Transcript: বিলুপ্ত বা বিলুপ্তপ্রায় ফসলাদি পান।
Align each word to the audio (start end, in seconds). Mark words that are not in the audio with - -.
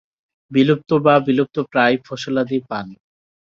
বিলুপ্ত 0.51 0.89
বা 1.05 1.15
বিলুপ্তপ্রায় 1.27 1.95
ফসলাদি 2.05 2.57
পান। 2.69 2.87